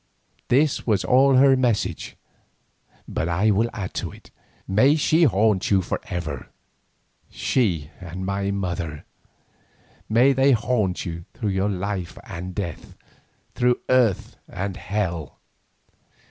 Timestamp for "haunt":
5.25-5.69, 10.53-11.05